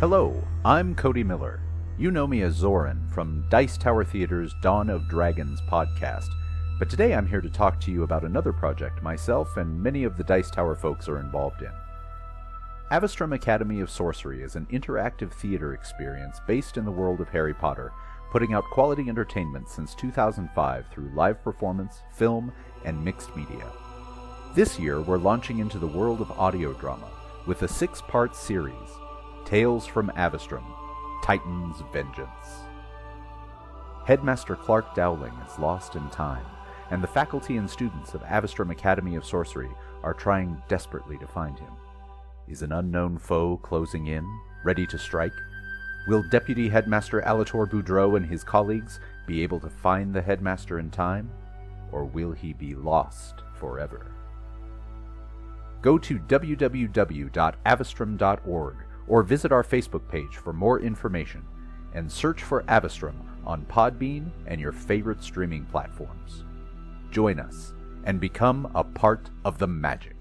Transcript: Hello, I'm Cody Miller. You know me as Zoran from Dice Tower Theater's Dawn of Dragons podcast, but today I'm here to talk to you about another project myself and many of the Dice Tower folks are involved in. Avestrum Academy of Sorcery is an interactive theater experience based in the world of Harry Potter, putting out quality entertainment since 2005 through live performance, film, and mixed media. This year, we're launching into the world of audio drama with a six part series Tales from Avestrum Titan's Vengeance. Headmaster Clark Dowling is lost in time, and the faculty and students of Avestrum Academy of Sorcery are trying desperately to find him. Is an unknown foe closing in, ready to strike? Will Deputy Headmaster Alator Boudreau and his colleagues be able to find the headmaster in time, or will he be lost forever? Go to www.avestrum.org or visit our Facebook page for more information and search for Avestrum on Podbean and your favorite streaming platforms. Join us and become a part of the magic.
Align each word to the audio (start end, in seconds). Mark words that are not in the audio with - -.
Hello, 0.00 0.42
I'm 0.64 0.94
Cody 0.94 1.22
Miller. 1.22 1.60
You 1.98 2.10
know 2.10 2.26
me 2.26 2.40
as 2.40 2.54
Zoran 2.54 3.06
from 3.12 3.44
Dice 3.50 3.76
Tower 3.76 4.02
Theater's 4.02 4.54
Dawn 4.62 4.88
of 4.88 5.06
Dragons 5.10 5.60
podcast, 5.70 6.28
but 6.78 6.88
today 6.88 7.12
I'm 7.12 7.26
here 7.26 7.42
to 7.42 7.50
talk 7.50 7.78
to 7.80 7.90
you 7.90 8.02
about 8.02 8.24
another 8.24 8.54
project 8.54 9.02
myself 9.02 9.58
and 9.58 9.78
many 9.78 10.04
of 10.04 10.16
the 10.16 10.24
Dice 10.24 10.50
Tower 10.50 10.74
folks 10.74 11.06
are 11.06 11.20
involved 11.20 11.60
in. 11.60 11.70
Avestrum 12.90 13.34
Academy 13.34 13.80
of 13.80 13.90
Sorcery 13.90 14.42
is 14.42 14.56
an 14.56 14.64
interactive 14.72 15.32
theater 15.32 15.74
experience 15.74 16.40
based 16.46 16.78
in 16.78 16.86
the 16.86 16.90
world 16.90 17.20
of 17.20 17.28
Harry 17.28 17.52
Potter, 17.52 17.92
putting 18.30 18.54
out 18.54 18.64
quality 18.72 19.06
entertainment 19.06 19.68
since 19.68 19.94
2005 19.96 20.86
through 20.90 21.14
live 21.14 21.44
performance, 21.44 22.00
film, 22.14 22.50
and 22.86 23.04
mixed 23.04 23.36
media. 23.36 23.70
This 24.54 24.78
year, 24.78 25.02
we're 25.02 25.18
launching 25.18 25.58
into 25.58 25.78
the 25.78 25.86
world 25.86 26.22
of 26.22 26.30
audio 26.40 26.72
drama 26.72 27.10
with 27.44 27.64
a 27.64 27.68
six 27.68 28.00
part 28.00 28.34
series 28.34 28.88
Tales 29.50 29.84
from 29.84 30.08
Avestrum 30.10 30.62
Titan's 31.24 31.82
Vengeance. 31.92 32.62
Headmaster 34.06 34.54
Clark 34.54 34.94
Dowling 34.94 35.32
is 35.44 35.58
lost 35.58 35.96
in 35.96 36.08
time, 36.10 36.46
and 36.92 37.02
the 37.02 37.08
faculty 37.08 37.56
and 37.56 37.68
students 37.68 38.14
of 38.14 38.22
Avestrum 38.22 38.70
Academy 38.70 39.16
of 39.16 39.24
Sorcery 39.24 39.70
are 40.04 40.14
trying 40.14 40.62
desperately 40.68 41.18
to 41.18 41.26
find 41.26 41.58
him. 41.58 41.72
Is 42.46 42.62
an 42.62 42.70
unknown 42.70 43.18
foe 43.18 43.56
closing 43.56 44.06
in, 44.06 44.24
ready 44.64 44.86
to 44.86 44.96
strike? 44.96 45.34
Will 46.06 46.22
Deputy 46.30 46.68
Headmaster 46.68 47.20
Alator 47.22 47.68
Boudreau 47.68 48.16
and 48.16 48.26
his 48.26 48.44
colleagues 48.44 49.00
be 49.26 49.42
able 49.42 49.58
to 49.58 49.68
find 49.68 50.14
the 50.14 50.22
headmaster 50.22 50.78
in 50.78 50.90
time, 50.90 51.28
or 51.90 52.04
will 52.04 52.30
he 52.30 52.52
be 52.52 52.76
lost 52.76 53.42
forever? 53.56 54.12
Go 55.82 55.98
to 55.98 56.20
www.avestrum.org 56.20 58.76
or 59.10 59.24
visit 59.24 59.50
our 59.50 59.64
Facebook 59.64 60.06
page 60.08 60.36
for 60.36 60.52
more 60.52 60.78
information 60.78 61.44
and 61.94 62.10
search 62.10 62.44
for 62.44 62.62
Avestrum 62.62 63.16
on 63.44 63.66
Podbean 63.66 64.30
and 64.46 64.60
your 64.60 64.70
favorite 64.70 65.22
streaming 65.22 65.64
platforms. 65.66 66.44
Join 67.10 67.40
us 67.40 67.74
and 68.04 68.20
become 68.20 68.70
a 68.76 68.84
part 68.84 69.28
of 69.44 69.58
the 69.58 69.66
magic. 69.66 70.19